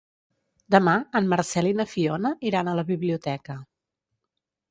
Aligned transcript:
Demà 0.75 0.93
en 1.19 1.27
Marcel 1.33 1.69
i 1.71 1.75
na 1.81 1.85
Fiona 1.91 2.33
iran 2.51 2.71
a 2.71 2.75
la 2.79 2.87
biblioteca. 2.89 3.61